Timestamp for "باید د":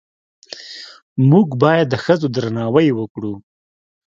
1.63-1.95